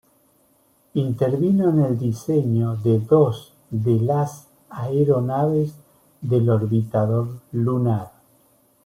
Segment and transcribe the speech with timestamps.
[0.95, 5.75] Intervino en el diseño de dos de las aeronaves
[6.21, 8.09] del Orbitador Lunar.